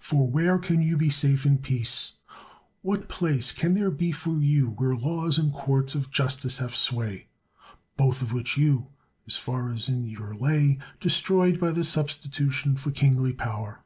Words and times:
For 0.00 0.26
where 0.26 0.58
can 0.58 0.82
you 0.82 0.96
be 0.96 1.08
safe 1.08 1.46
in 1.46 1.58
peace? 1.58 2.14
What 2.80 3.08
place 3.08 3.52
can 3.52 3.74
there 3.74 3.92
be 3.92 4.10
for 4.10 4.38
you 4.42 4.70
where 4.70 4.96
laws 4.96 5.38
and 5.38 5.52
courts 5.52 5.94
of 5.94 6.10
justice 6.10 6.58
have 6.58 6.74
sway, 6.74 7.28
both 7.96 8.22
of 8.22 8.32
which 8.32 8.56
you, 8.56 8.88
as 9.24 9.36
far 9.36 9.70
as 9.70 9.88
in 9.88 10.04
you 10.04 10.18
lay, 10.34 10.78
destroyed 10.98 11.60
by 11.60 11.70
the 11.70 11.84
substitution 11.84 12.72
of 12.72 12.78
194 12.84 12.90
CICERO 12.90 13.00
kingly 13.00 13.32
power? 13.32 13.84